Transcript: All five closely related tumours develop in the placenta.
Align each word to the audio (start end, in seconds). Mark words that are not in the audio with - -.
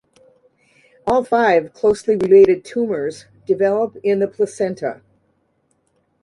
All 1.05 1.23
five 1.23 1.73
closely 1.73 2.15
related 2.15 2.65
tumours 2.65 3.27
develop 3.45 3.97
in 4.01 4.17
the 4.17 4.27
placenta. 4.27 5.01